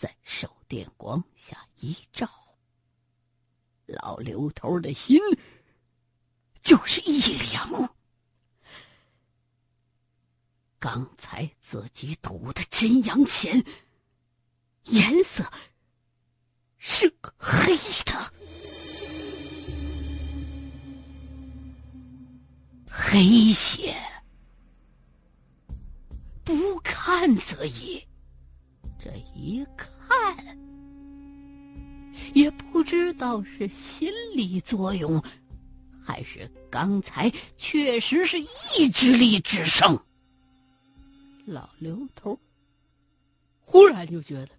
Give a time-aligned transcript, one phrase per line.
[0.00, 2.26] 在手电光下一照，
[3.84, 5.20] 老刘头的心
[6.62, 7.20] 就是一
[7.52, 7.94] 凉。
[10.78, 13.62] 刚才自己吐的真阳钱，
[14.84, 15.44] 颜色
[16.78, 17.76] 是黑
[18.06, 18.32] 的，
[22.90, 23.94] 黑血。
[26.42, 28.02] 不看则已，
[28.98, 29.89] 这一看，
[32.34, 35.22] 也不知道是心理作用，
[36.02, 39.98] 还是刚才确实是意志力制胜。
[41.46, 42.38] 老刘头
[43.60, 44.50] 忽然就觉得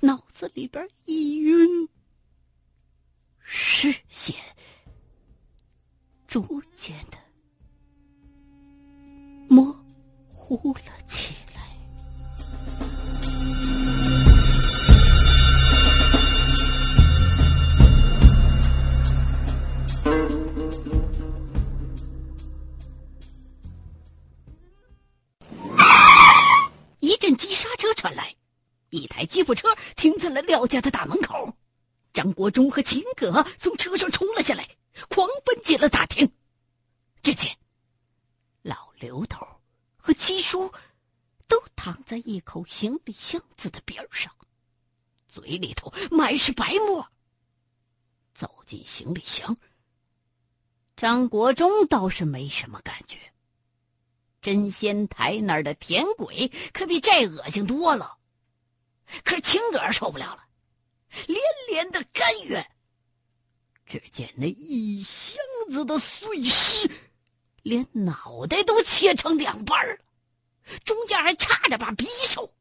[0.00, 1.88] 脑子里边一晕，
[3.40, 4.36] 视线
[6.26, 7.18] 逐渐的
[9.48, 9.72] 模
[10.32, 10.99] 糊了
[29.40, 31.56] 吉普车停在了廖家的大门口。
[32.12, 34.68] 张国忠和秦葛从车上冲了下来，
[35.08, 36.30] 狂奔进了大厅。
[37.22, 37.56] 只见
[38.60, 39.46] 老刘头
[39.96, 40.70] 和七叔
[41.48, 44.30] 都躺在一口行李箱子的边上，
[45.26, 47.10] 嘴里头满是白沫。
[48.34, 49.56] 走进行李箱，
[50.98, 53.18] 张国忠倒是没什么感觉。
[54.42, 58.18] 真仙台那儿的甜鬼可比这恶心多了，
[59.24, 60.44] 可是秦葛受不了了，
[61.26, 62.64] 连连的干哕。
[63.86, 65.36] 只见那一箱
[65.70, 66.88] 子的碎尸，
[67.62, 69.98] 连脑袋都切成两半了，
[70.84, 72.54] 中间还插着把匕首，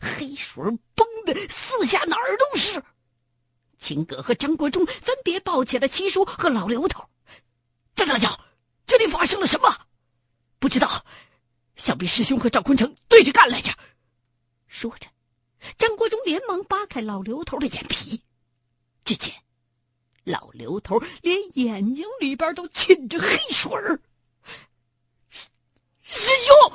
[0.00, 0.64] 黑水
[0.94, 2.82] 崩的四下哪儿都是。
[3.78, 7.08] 秦葛和张国忠分别抱起了七叔和老刘头。
[7.94, 8.40] 张大脚，
[8.86, 9.86] 这里发生了什么？
[10.58, 11.04] 不知道，
[11.76, 13.72] 想必师兄和赵坤成对着干来着。
[14.66, 15.06] 说着，
[15.78, 18.20] 张国忠连忙扒开老刘头的眼皮，
[19.04, 19.34] 只见
[20.24, 24.00] 老刘头连眼睛里边都浸着黑水儿。
[25.30, 25.48] 师
[26.02, 26.72] 师兄，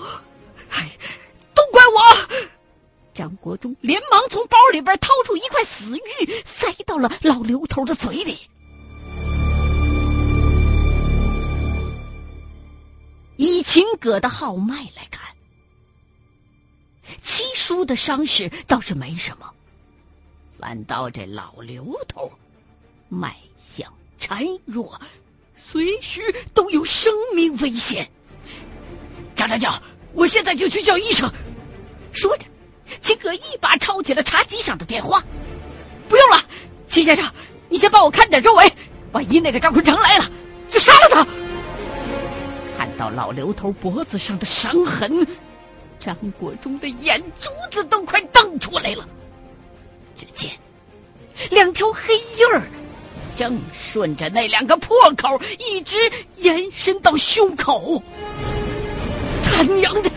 [0.72, 0.97] 哎，
[1.53, 2.47] 都怪我！
[3.13, 8.40] 张国忠连忙从包里边掏出一块死玉，塞到了老刘头的嘴里。
[13.38, 15.35] 以秦葛的号脉来看，
[17.22, 19.51] 七叔的伤势倒是没什么，
[20.59, 22.31] 反倒这老刘头
[23.09, 24.99] 脉象孱弱，
[25.72, 26.22] 随时
[26.53, 28.09] 都有生命危险。
[29.35, 29.73] 张长教，
[30.13, 31.31] 我现在就去叫医生。
[32.11, 32.45] 说着，
[33.01, 35.23] 秦葛一把抄起了茶几上的电话。
[36.09, 36.38] 不用了，
[36.88, 37.25] 秦先生，
[37.69, 38.72] 你先帮我看点周围，
[39.13, 40.29] 万一那个张坤成来了，
[40.69, 41.28] 就杀了他。
[42.78, 45.25] 看到老刘头脖子上的伤痕，
[46.01, 49.07] 张国忠的眼珠子都快瞪出来了。
[50.17, 50.50] 只见
[51.51, 52.63] 两条黑印儿
[53.35, 55.97] 正顺着那两个破口一直
[56.38, 58.01] 延伸到胸口。
[59.45, 60.09] 他娘的，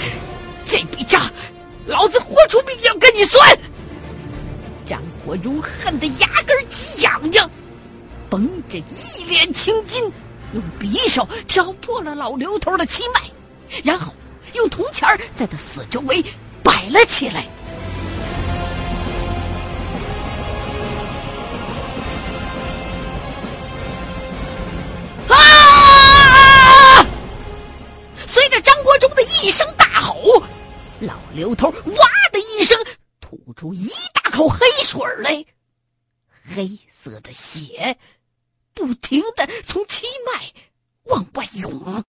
[0.66, 1.22] 这笔账，
[1.86, 3.58] 老子豁出命要跟你算！
[4.86, 7.50] 张国忠恨得牙根直痒痒，
[8.28, 10.02] 绷着一脸青筋。
[10.52, 13.20] 用匕首挑破了老刘头的七脉，
[13.82, 14.12] 然后
[14.54, 16.24] 用铜钱儿在他四周围
[16.62, 17.46] 摆了起来。
[25.28, 27.04] 啊！
[28.28, 30.42] 随着张国忠的一声大吼，
[31.00, 32.78] 老刘头哇的一声
[33.20, 35.44] 吐出一大口黑水来，
[36.54, 37.96] 黑色的血。
[38.72, 40.52] 不停的从七脉
[41.04, 42.04] 往外涌，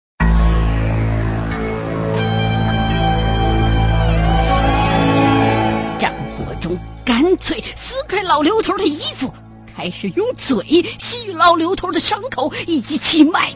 [6.64, 9.30] 中干脆撕开老刘头的衣服，
[9.76, 10.64] 开始用嘴
[10.98, 13.52] 吸老刘头的伤口以及气脉。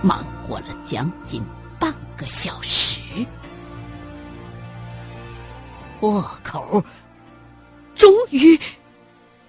[0.00, 1.42] 忙活了将近
[1.80, 3.00] 半个小时。
[5.98, 6.84] 破口
[7.96, 8.56] 终于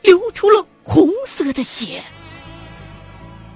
[0.01, 2.03] 流出了红色的血。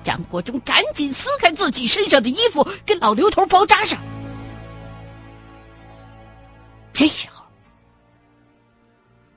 [0.04, 4.00] 张国忠赶紧撕开自己身上的衣服，给老刘头包扎上。
[6.92, 7.44] 这时候，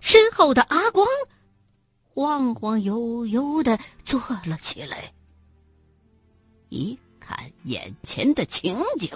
[0.00, 1.06] 身后的阿光
[2.14, 5.12] 晃晃悠悠的坐了起来，
[6.68, 9.10] 一看眼前的情景，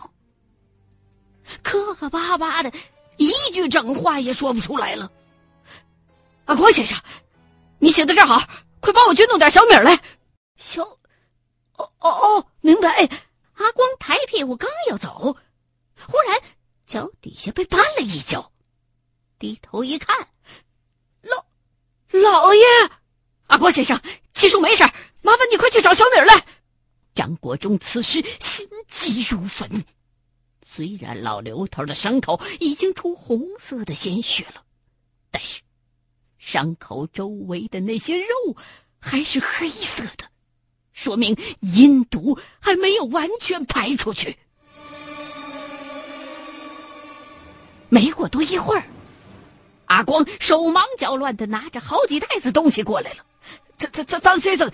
[1.62, 2.72] 磕磕巴巴的，
[3.18, 5.10] 一句整话也说不出来了。
[6.46, 6.98] 阿光先生，
[7.78, 8.42] 你写的正好，
[8.80, 10.00] 快帮我去弄点小米来。
[10.56, 10.96] 小，
[11.80, 13.08] 哦哦哦，明白。
[13.54, 15.36] 阿光抬屁股刚要走，
[15.98, 16.40] 忽然
[16.86, 18.50] 脚底下被绊了一跤，
[19.38, 20.28] 低头一看，
[21.20, 21.44] 老
[22.20, 22.64] 老爷，
[23.48, 24.00] 阿光先生，
[24.32, 24.82] 七叔没事，
[25.20, 26.46] 麻烦你快去找小米来。
[27.14, 29.84] 张国忠此时心急如焚，
[30.66, 34.64] 虽然老刘头的伤口已经出红色的鲜血了，
[35.30, 35.60] 但是
[36.38, 38.56] 伤口周围的那些肉
[38.98, 40.29] 还是黑色的，
[41.00, 44.36] 说明阴毒还没有完全排出去。
[47.88, 48.84] 没过多一会儿，
[49.86, 53.24] 阿光手忙脚乱的拿着好几袋子东西过来了。
[53.78, 54.70] 张张张张先生。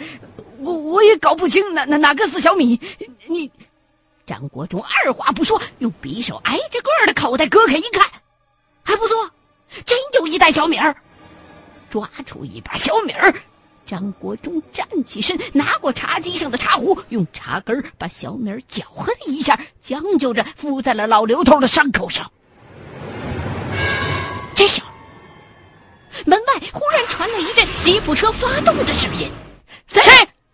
[0.59, 2.81] 我我也搞不清哪哪哪个是小米，
[3.27, 3.49] 你
[4.25, 8.05] 张国忠二话不说，用匕首挨着个的口袋割开一看，
[8.83, 9.31] 还不错，
[9.85, 10.97] 真有一袋小米儿。
[11.91, 13.33] 抓出一把小米儿，
[13.87, 22.31] 张国忠站起身，拿过茶几上的茶壶，用茶根把小米儿搅和了一下，将就着敷在了老刘头的伤口上。
[24.53, 24.89] 这时候，
[26.25, 29.31] 门外忽然传来一阵吉普车发动的声音，
[29.87, 30.03] 谁？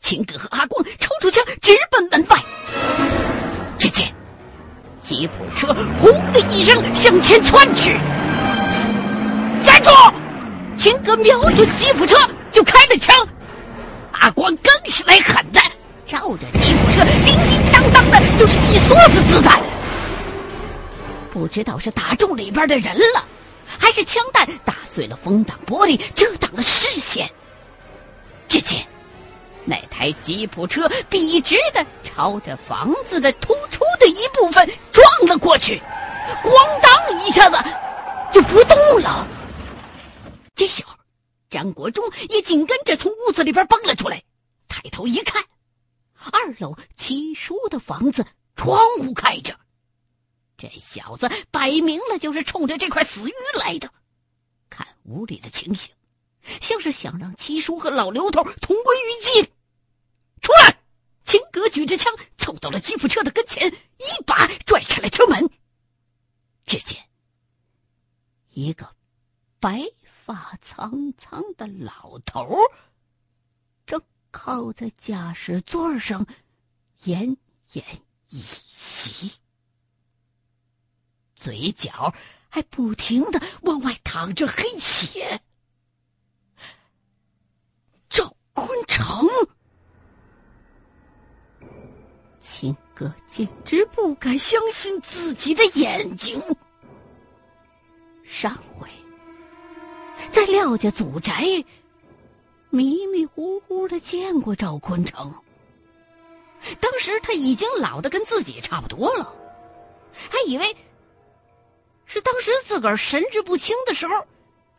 [0.03, 2.37] 秦哥和阿光抽出枪，直奔门外。
[3.79, 4.09] 只见
[5.01, 5.69] 吉普车
[6.03, 7.97] “轰”的一声向前窜去，
[9.63, 9.91] 站住！
[10.77, 12.17] 秦哥瞄准吉普车
[12.53, 13.27] 就开了枪，
[14.13, 15.61] 阿光更是来狠的，
[16.07, 19.61] 照着吉普车叮叮当当的就是一梭子子弹。
[21.33, 23.25] 不知道是打中里边的人了，
[23.79, 27.29] 还是枪弹打碎了风挡玻璃，遮挡了视线。
[28.49, 28.87] 只见。
[29.65, 35.81] 那台吉普车笔直的朝着房子的突出的一部分撞了过去，
[36.43, 36.51] 咣
[36.83, 37.57] 当一下子
[38.33, 39.25] 就不动了。
[40.57, 40.93] 这时候，
[41.53, 44.25] 张国忠也紧跟着从屋子里边蹦了出来，
[44.67, 45.45] 抬头一看，
[46.33, 48.27] 二楼七叔的房子
[48.57, 49.61] 窗户开着，
[50.57, 53.93] 这小子摆明了就是冲着这块死鱼来的。
[54.71, 55.95] 看屋里的情形。
[56.61, 59.45] 像是想让七叔和老刘头同归于尽。
[60.41, 60.77] 出来！
[61.25, 65.49] 秦格举着枪凑到了吉普车的跟前，一把拽开了车门。
[66.67, 66.99] 只见
[68.51, 68.97] 一个
[69.61, 69.85] 白
[70.25, 72.57] 发苍苍的老头
[73.85, 76.27] 正靠在驾驶座上，
[77.03, 77.37] 奄
[77.73, 77.83] 奄
[78.29, 79.33] 一息，
[81.35, 82.15] 嘴角
[82.49, 85.41] 还不停的往外淌着黑血。
[88.55, 89.27] 昆城，
[92.39, 96.41] 秦哥简直不敢相信自己的眼睛。
[98.23, 98.89] 上回
[100.31, 101.65] 在廖家祖宅，
[102.71, 105.35] 迷迷糊糊的见过赵昆城。
[106.81, 109.35] 当时他已经老的跟自己差不多了，
[110.31, 110.77] 还以为
[112.05, 114.27] 是当时自个儿神志不清的时候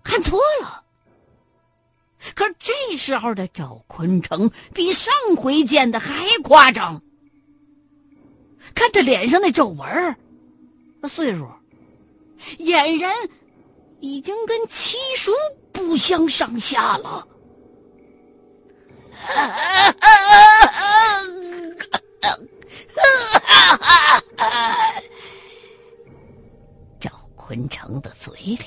[0.04, 0.84] 看错了。
[2.36, 7.02] 可这时候的赵坤城比上回见的还夸张，
[8.74, 10.16] 看他脸上那皱纹
[11.02, 11.52] 那岁数，
[12.60, 13.14] 俨然
[14.04, 15.32] 已经跟七叔
[15.72, 17.26] 不相上下了。
[27.00, 28.66] 赵坤城的嘴里。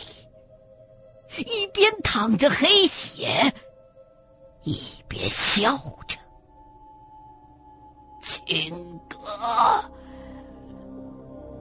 [1.45, 3.53] 一边淌着黑血，
[4.63, 5.77] 一边笑
[6.09, 6.17] 着。
[8.23, 8.75] 秦
[9.07, 9.19] 哥，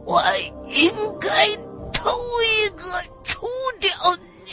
[0.06, 0.24] 我
[0.70, 1.50] 应该
[2.06, 3.48] 头一个除
[3.80, 3.92] 掉
[4.46, 4.52] 你。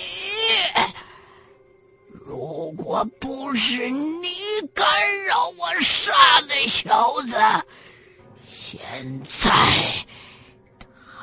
[2.24, 4.30] 如果不是你
[4.72, 6.14] 干扰我杀
[6.48, 7.34] 那小子，
[8.50, 8.80] 现
[9.28, 9.50] 在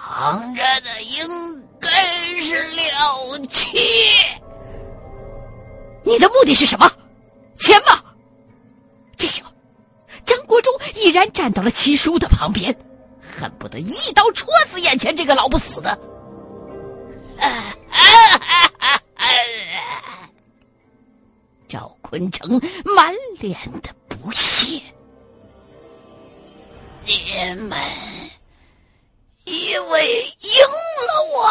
[0.06, 1.68] 躺着的应。
[1.82, 1.90] 该
[2.42, 3.80] 是了七，
[6.04, 6.92] 你的目的是什么？
[7.58, 8.04] 钱吗？
[9.16, 9.50] 这时候，
[10.26, 12.78] 张国忠已然站到了七叔的旁边，
[13.22, 15.98] 恨不得一刀戳死眼前这个老不死的。
[21.68, 22.60] 赵坤城
[22.96, 24.82] 满脸的不屑，
[27.06, 27.78] 你们。
[29.46, 30.52] 以为赢
[31.08, 31.50] 了我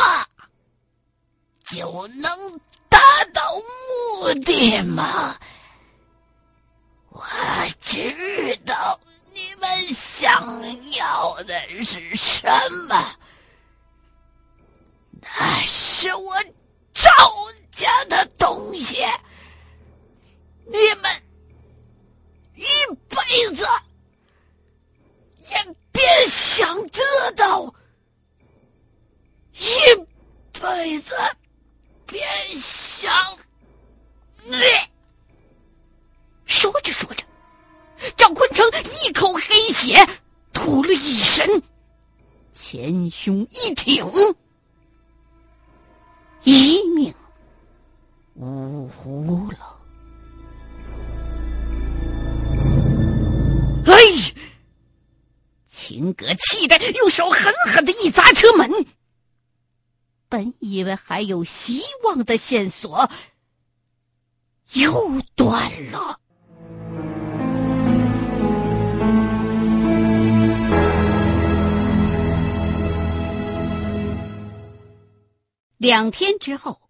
[1.65, 2.99] 就能达
[3.35, 3.63] 到目
[4.45, 5.35] 的吗？
[7.11, 7.21] 我
[7.81, 9.01] 知道
[9.35, 12.47] 你们想要的是什
[12.89, 13.05] 么？
[16.01, 16.33] 是我
[16.93, 17.11] 赵
[17.73, 18.99] 家的东西，
[20.65, 21.23] 你们
[22.55, 22.63] 一
[23.09, 23.67] 辈子
[25.51, 27.75] 也别想得到，
[29.55, 29.67] 一
[30.61, 31.17] 辈子
[32.07, 32.25] 别
[32.55, 33.13] 想。
[36.47, 37.25] 说着说着，
[38.17, 38.65] 赵坤成
[39.03, 39.97] 一口黑血
[40.53, 41.61] 吐了一身，
[42.53, 44.07] 前胸一挺。
[46.45, 47.15] 一命
[48.35, 49.81] 呜呼了！
[53.87, 53.95] 哎，
[55.67, 58.71] 秦格气得用手狠狠的一砸车门。
[60.29, 63.11] 本以为还有希望的线索，
[64.75, 66.21] 又断了。
[75.79, 76.81] 两天之后，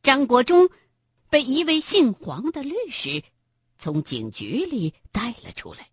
[0.00, 0.70] 张国忠
[1.28, 3.24] 被一位姓黄的律师
[3.78, 5.90] 从警局里带了出来。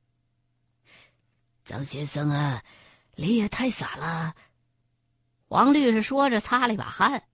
[1.66, 2.64] 张先生啊，
[3.16, 4.36] 你也太傻了！
[5.48, 7.28] 黄律师说着，擦了一把汗。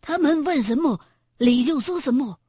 [0.00, 0.98] 他们问什么，
[1.36, 2.40] 你就说什么。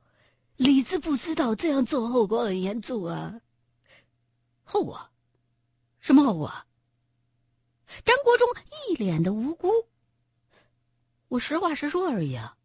[0.55, 3.41] 你知不知道这样做后果很严重啊？
[4.63, 5.09] 后果？
[5.99, 6.49] 什么后果？
[8.05, 8.47] 张国忠
[8.87, 9.69] 一脸的无辜。
[11.33, 12.55] 我实话实说而已啊，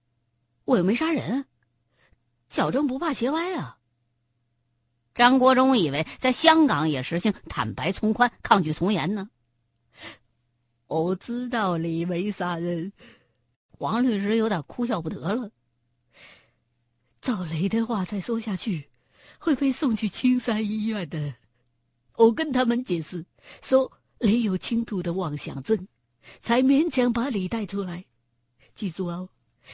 [0.67, 1.47] 我又没杀人，
[2.51, 3.79] 矫正不怕斜歪啊。
[5.15, 9.31] 张国忠以为在香港也实行坦白从宽、抗拒从严呢。
[10.87, 12.93] 我知道你没杀人，
[13.71, 15.51] 黄律师有点哭笑不得了。
[17.23, 18.91] 照雷的话再说下去，
[19.39, 21.35] 会被送去青山医院的。
[22.17, 23.25] 我跟他们解释
[23.63, 25.89] 说，你有轻度的妄想症，
[26.43, 28.05] 才勉强把你带出来。
[28.79, 29.29] 记住哦，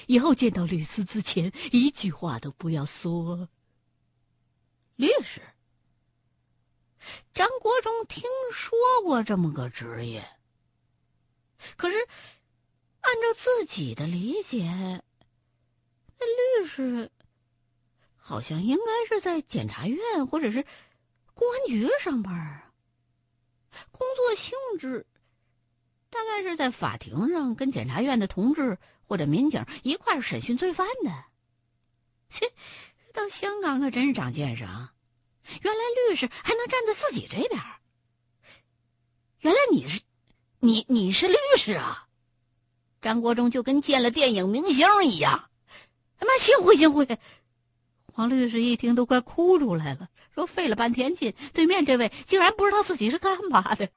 [0.06, 3.50] 以后见到律师之前，一句话都不要说。
[4.96, 5.42] 律师，
[7.34, 10.26] 张国忠听说过这么个职业，
[11.76, 11.98] 可是
[13.00, 14.64] 按照自己的理解，
[16.18, 17.12] 那律师
[18.16, 20.64] 好像应该是在检察院或者是
[21.34, 22.72] 公安局上班啊，
[23.90, 25.06] 工作性质
[26.08, 28.78] 大概是在法庭上跟检察院的同志。
[29.06, 31.10] 或者民警一块审讯罪犯的，
[32.30, 32.52] 切，
[33.12, 34.92] 到香港可真是长见识啊！
[35.62, 37.60] 原来律师还能站在自己这边。
[39.40, 40.00] 原来你是，
[40.60, 42.08] 你你是律师啊！
[43.02, 45.50] 张国忠就跟见了电影明星一样，
[46.18, 47.06] 他妈幸会幸会！
[48.12, 53.88] 黄律师一听都快哭出来了，说费了半天劲，对面这位竟然不知道自己是干嘛的。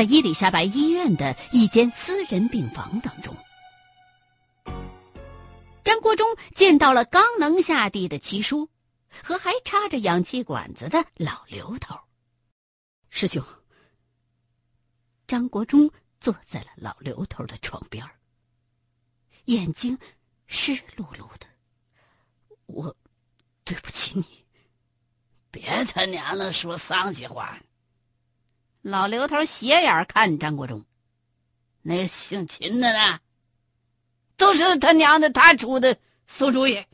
[0.00, 3.36] 在伊丽莎白医院的一间私人病房当中，
[5.84, 8.70] 张国忠见到了刚能下地的七叔，
[9.22, 12.00] 和还插着氧气管子的老刘头。
[13.10, 13.44] 师兄，
[15.26, 18.02] 张国忠坐在了老刘头的床边，
[19.44, 19.98] 眼睛
[20.46, 21.46] 湿漉漉的。
[22.64, 22.96] 我
[23.64, 24.46] 对不起你，
[25.50, 27.60] 别他娘的说丧气话。
[28.82, 30.84] 老刘头斜眼看张国忠，
[31.82, 33.20] 那姓秦的呢？
[34.36, 36.86] 都是他娘的他出的馊主意，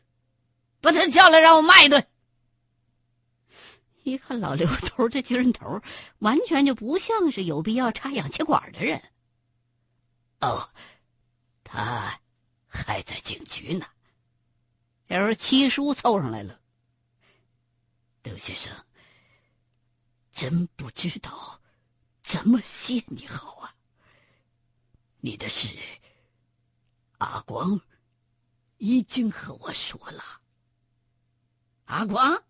[0.80, 2.04] 把他叫来让我骂一顿。
[4.02, 5.80] 一看老刘头这精神头，
[6.18, 9.00] 完全就不像是有必要插氧气管的人。
[10.40, 10.68] 哦，
[11.62, 12.20] 他
[12.66, 13.86] 还在警局呢。
[15.08, 16.58] 这时七叔凑上来了，
[18.24, 18.72] 刘先生，
[20.32, 21.60] 真不知道。
[22.26, 23.72] 怎么谢你好啊？
[25.20, 25.68] 你的事，
[27.18, 27.80] 阿光
[28.78, 30.20] 已经和我说了。
[31.84, 32.42] 阿光，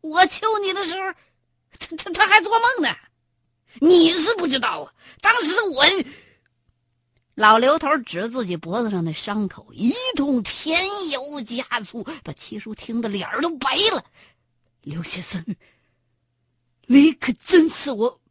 [0.00, 1.12] 我求你的时候，
[1.78, 2.96] 他他他还做梦呢。
[3.82, 5.84] 你是不知道啊，当时我……
[7.34, 14.02] 老刘头指自己脖子上的伤口，一通添油加醋，把七叔听得脸都白了。
[14.80, 15.44] 刘先生，
[16.86, 18.18] 你可真是我。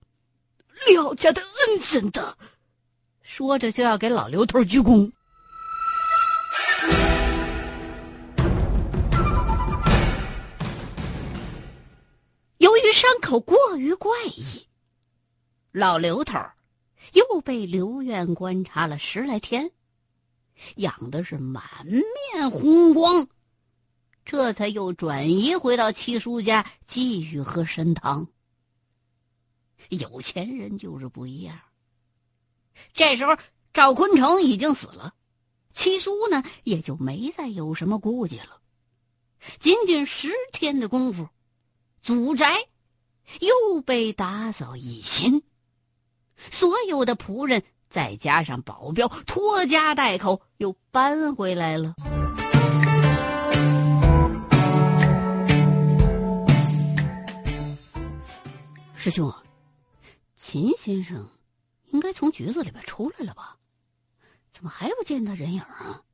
[0.85, 2.37] 廖家的恩人的，
[3.21, 5.11] 说着就要给老刘头鞠躬。
[12.57, 14.67] 由于伤口过于怪异，
[15.71, 16.39] 老刘头
[17.13, 19.71] 又被留院观察了十来天，
[20.75, 23.27] 养的是满面红光，
[24.25, 28.27] 这才又转移回到七叔家继续喝参汤。
[29.89, 31.57] 有钱人就是不一样。
[32.93, 33.35] 这时候
[33.73, 35.13] 赵坤成已经死了，
[35.71, 38.61] 七叔呢也就没再有什么顾忌了。
[39.59, 41.29] 仅仅十天的功夫，
[42.01, 42.67] 祖宅
[43.39, 45.43] 又被打扫一新，
[46.35, 51.95] 所有的仆人再加上保镖，拖家带口又搬回来了。
[58.95, 59.43] 师兄，啊
[60.49, 61.29] 秦先生
[61.87, 63.59] 应该从局子里边出来了吧？
[64.53, 66.05] 怎么还不见他人影啊？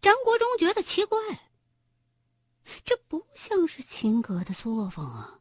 [0.00, 1.18] 张国忠觉得奇怪，
[2.86, 5.40] 这不像是秦阁的作风啊。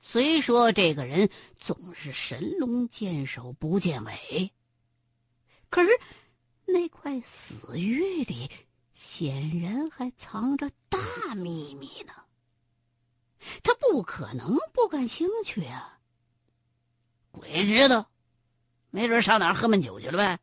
[0.00, 1.28] 虽说这个人
[1.58, 4.54] 总是神龙见首不见尾，
[5.68, 5.90] 可是
[6.64, 8.50] 那块死玉里
[8.94, 12.21] 显然还藏着大秘密呢。
[13.92, 15.98] 不可能不感兴趣啊！
[17.30, 18.10] 鬼知道，
[18.88, 20.38] 没准上哪儿喝闷酒去了呗。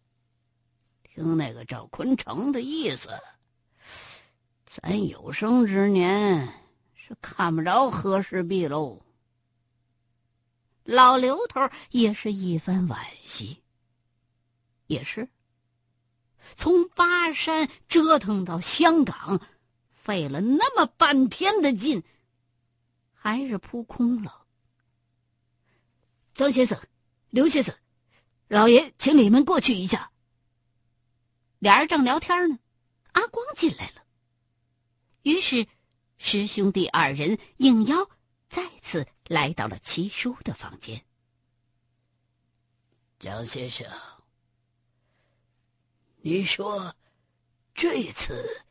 [1.01, 3.09] 听那个赵坤成的意思，
[4.67, 6.47] 咱有生之年
[6.93, 9.01] 是看不着和氏璧喽。
[10.83, 13.63] 老刘头也是一番惋惜。
[14.85, 15.27] 也是，
[16.55, 19.41] 从巴山折腾到香港，
[19.91, 22.03] 费了那么半天的劲。
[23.21, 24.45] 还是扑空了。
[26.33, 26.79] 张先生、
[27.29, 27.75] 刘先生，
[28.47, 30.09] 老爷请你们过去一下。
[31.59, 32.57] 俩人正聊天呢，
[33.11, 34.05] 阿光进来了。
[35.23, 35.67] 于是，
[36.17, 38.09] 师兄弟二人应邀，
[38.47, 41.03] 再次来到了七叔的房间。
[43.19, 43.85] 张先生，
[46.21, 46.95] 你说，
[47.73, 48.63] 这次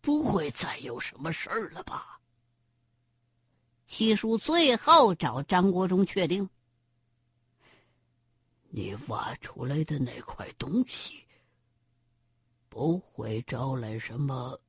[0.00, 2.13] 不会再有什么事儿了吧？
[3.96, 6.50] 七叔最后找张国忠确定
[8.70, 11.24] ：“你挖出来的那块东西，
[12.68, 14.60] 不会招来什么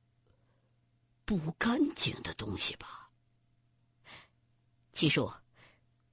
[1.24, 3.10] 不干净的东西吧？”
[4.94, 5.28] 七叔，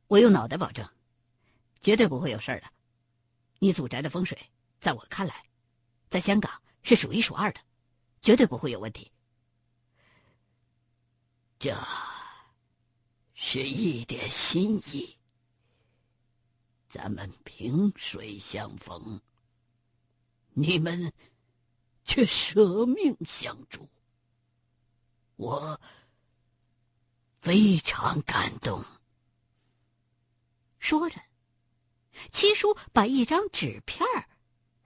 [0.08, 0.84] 我用脑袋保证，
[1.82, 2.68] 绝对不会有事儿的。
[3.60, 4.36] 你祖宅的风水，
[4.80, 5.46] 在我看来，
[6.10, 7.62] 在香港是数一数二的，
[8.24, 9.12] 绝对不会有问题。
[11.60, 11.78] 这。
[13.46, 15.18] 是一点心意，
[16.90, 19.20] 咱们萍水相逢，
[20.54, 21.12] 你们
[22.06, 23.88] 却舍命相助，
[25.36, 25.80] 我
[27.42, 28.84] 非常感动。
[30.80, 31.22] 说着，
[32.32, 34.08] 七叔把一张纸片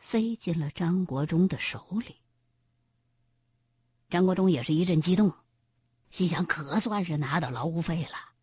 [0.02, 2.16] 塞进了张国忠的手里。
[4.10, 5.32] 张国忠也是一阵激动，
[6.10, 8.34] 心想：可算是拿到劳务费了。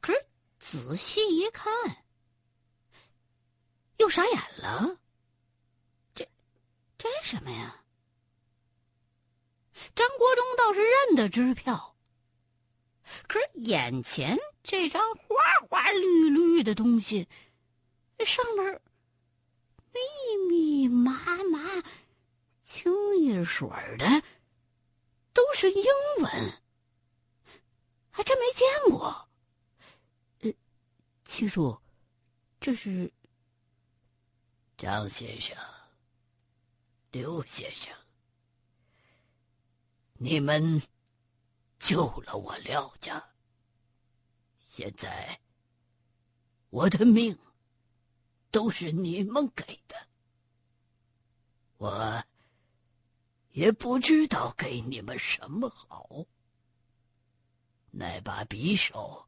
[0.00, 0.26] 可是
[0.58, 2.04] 仔细一看，
[3.98, 4.98] 又傻眼了。
[6.14, 6.28] 这
[6.98, 7.84] 这什么呀？
[9.94, 11.96] 张国忠倒是认得支票，
[13.26, 15.34] 可是眼前这张花
[15.68, 17.28] 花绿绿的东西，
[18.24, 18.80] 上面
[19.92, 20.00] 密
[20.48, 21.12] 密麻
[21.50, 21.82] 麻、
[22.62, 23.68] 清一水
[23.98, 24.22] 的
[25.32, 25.84] 都是英
[26.18, 26.62] 文，
[28.10, 29.28] 还真没见过。
[31.34, 31.80] 七叔，
[32.60, 33.10] 这是
[34.76, 35.56] 张先生、
[37.10, 37.90] 刘先生，
[40.12, 40.82] 你们
[41.78, 43.30] 救了我廖家。
[44.66, 45.40] 现在
[46.68, 47.38] 我的命
[48.50, 49.96] 都是你们给的，
[51.78, 52.22] 我
[53.52, 56.26] 也不知道给你们什么好。
[57.90, 59.26] 那把匕首。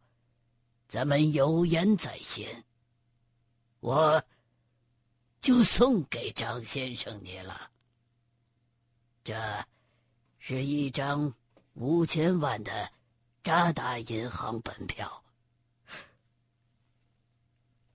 [0.95, 2.65] 咱们有言在先，
[3.81, 4.23] 我
[5.41, 7.69] 就送给张先生你了。
[9.25, 9.35] 这
[10.39, 11.35] 是一张
[11.73, 12.93] 五千万的
[13.43, 15.25] 渣打银行本票。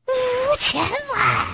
[0.06, 0.12] 五
[0.58, 0.84] 千
[1.14, 1.48] 万！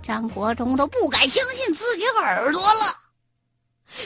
[0.00, 2.96] 张国忠都不敢相信自己耳朵了。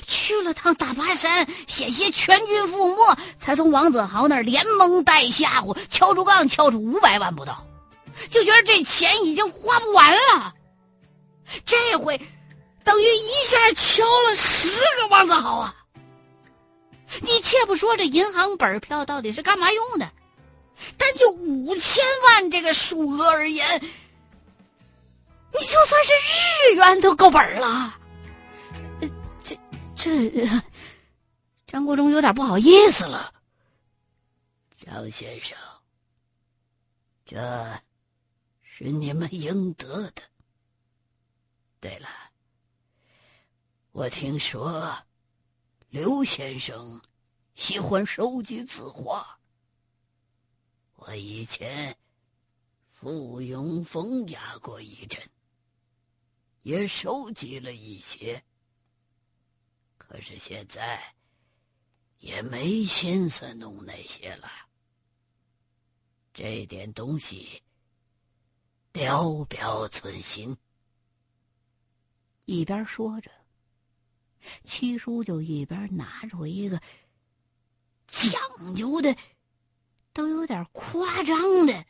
[0.07, 7.67] 去了趟大巴山，险些全军覆没，才从王子豪那儿连蒙带吓唬，敲竹杠敲出五百万不到，
[8.31, 10.55] 就觉得这钱已经花不完了。
[11.65, 12.21] 这回，
[12.85, 15.75] 等于一下敲了十个王子豪啊！
[17.23, 20.09] 你且不说这银行本票到底是干嘛用的，
[20.97, 26.13] 单就五千万这个数额而言，你就算是
[26.71, 27.97] 日元都够本了。
[30.03, 30.49] 这
[31.67, 33.35] 张国忠有点不好意思了。
[34.75, 35.59] 张先生，
[37.27, 37.83] 这
[38.63, 40.23] 是你们应得的。
[41.81, 42.09] 对了，
[43.93, 44.91] 我听说
[45.91, 46.99] 刘先生
[47.55, 49.39] 喜欢收集字画。
[50.95, 51.95] 我以前
[52.91, 55.23] 附庸风雅过一阵，
[56.63, 58.43] 也收集了一些。
[60.11, 61.15] 可是现在
[62.19, 64.51] 也没心思弄那些了。
[66.35, 67.63] 这点东西
[68.91, 70.57] 表表寸心。
[72.45, 73.31] 一边说着，
[74.65, 76.83] 七叔就一边拿出一个
[78.09, 79.17] 讲究的。
[80.13, 81.87] 都有点夸张的，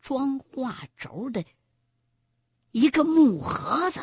[0.00, 1.44] 装画轴的
[2.70, 4.02] 一个木盒子。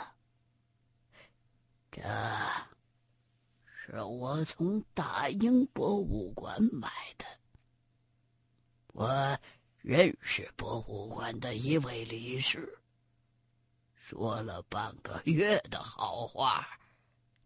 [1.91, 2.03] 这
[3.87, 7.25] 是我从大英博物馆买的。
[8.87, 9.37] 我
[9.77, 12.79] 认识博物馆的一位理事，
[13.93, 16.67] 说了半个月的好话，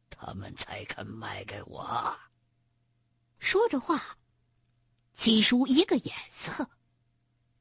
[0.10, 2.18] 他们才肯卖给我。
[3.40, 4.18] 说着话。
[5.14, 6.70] 七叔一个眼色，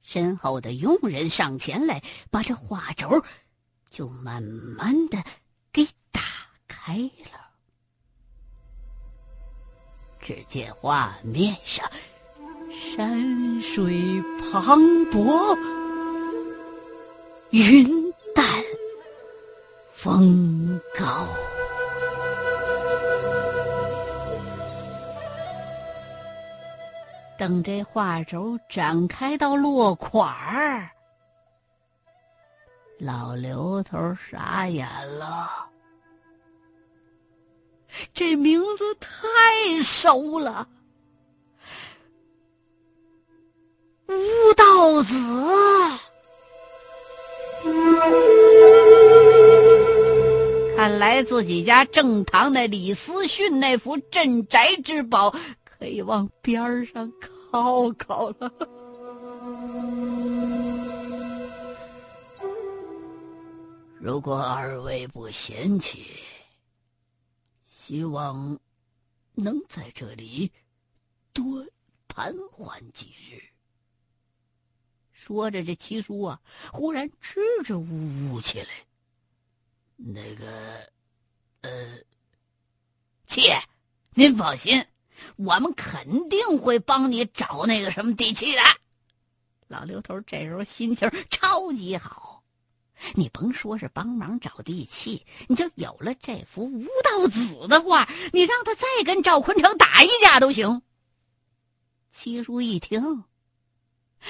[0.02, 3.24] 身后的佣人上前来，把这画轴
[3.90, 5.20] 就慢慢的
[5.72, 6.22] 给打
[6.68, 6.98] 开
[7.32, 7.47] 了。
[10.20, 11.88] 只见画面上
[12.70, 14.78] 山水磅
[15.10, 15.56] 礴，
[17.50, 18.44] 云淡
[19.92, 21.26] 风高。
[27.38, 30.90] 等这画轴展开到落款儿，
[32.98, 35.67] 老刘头傻眼了。
[38.12, 40.68] 这名字太熟了，
[44.06, 44.14] 吴
[44.56, 45.14] 道子。
[50.76, 55.34] 看来自己家正堂的李思训那幅镇宅之宝。
[55.78, 57.12] 可以往边上
[57.52, 58.52] 靠靠了。
[64.00, 66.04] 如果二位不嫌弃，
[67.88, 68.60] 希望
[69.32, 70.52] 能在这里
[71.32, 71.66] 多
[72.06, 73.42] 盘桓几日。
[75.10, 76.38] 说着，这七叔啊，
[76.70, 78.68] 忽然支支吾吾起来。
[79.96, 80.92] 那个，
[81.62, 81.98] 呃，
[83.26, 83.58] 妾，
[84.10, 84.84] 您放心。
[85.36, 88.60] 我们肯定会帮你找那个什么地契的。
[89.66, 92.27] 老刘头这时候心情超级好，
[93.14, 100.82] 你甭说是帮忙找地契，你就有了这幅吴道子的画，你让他再跟赵坤成打一架都行。
[102.10, 103.24] 七叔一听，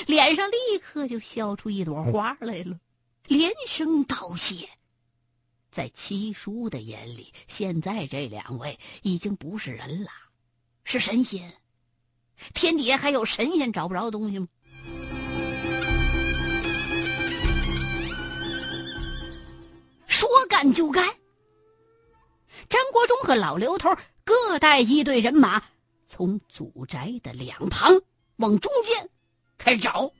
[0.07, 2.79] 脸上立刻就笑出一朵花来了，
[3.27, 4.69] 连声道谢。
[5.71, 10.11] 在七叔的眼里，现在这两位已经不是人了。
[10.85, 11.55] 是神仙，
[12.55, 14.49] 天底下还有神仙找不着东西吗？
[20.59, 21.09] 干就干。
[22.69, 25.63] 张国忠和老刘头各带一队人马，
[26.09, 27.93] 从祖宅的两旁
[28.39, 29.09] 往中间
[29.57, 30.13] 开始找。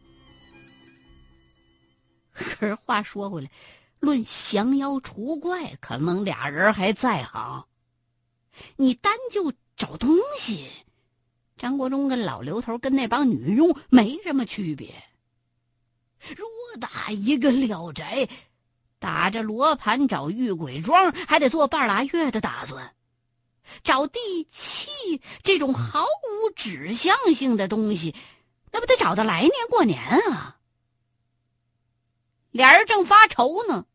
[2.31, 3.51] 可是话说回来，
[3.99, 7.67] 论降妖除怪，可能俩人还在行。
[8.77, 9.53] 你单就。
[9.77, 10.69] 找东西，
[11.57, 14.93] 张国忠跟老刘头跟那帮女佣没什么区别。
[16.21, 16.37] 偌
[16.81, 18.29] 大一个了宅，
[18.99, 22.95] 打着罗盘找玉鬼庄，还得做半拉月的打算。
[23.83, 24.19] 找地
[24.51, 28.15] 契这种毫无指向性的东西，
[28.73, 30.59] 那不得找到来年过年啊？
[32.51, 33.87] 俩人正发愁呢，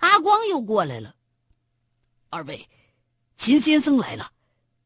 [0.00, 1.16] 阿光又过来了。
[2.28, 2.68] 二位，
[3.36, 4.30] 秦先生来了。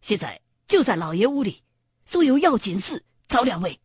[0.01, 1.63] 现在就在老爷屋里，
[2.05, 3.81] 说有要紧事找两位。